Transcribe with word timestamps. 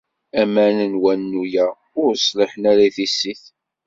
Aman 0.41 0.77
n 0.91 0.93
wanu-a 1.01 1.65
ur 2.03 2.11
ṣliḥen 2.25 2.65
i 2.87 2.89
tissit. 2.95 3.43